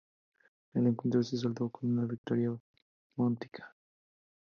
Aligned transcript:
El 0.73 0.87
encuentro 0.87 1.21
se 1.21 1.37
saldó 1.37 1.69
con 1.69 1.91
una 1.91 2.07
victoria 2.07 2.57
póntica. 3.15 3.71